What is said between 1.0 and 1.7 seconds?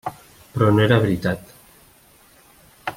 veritat.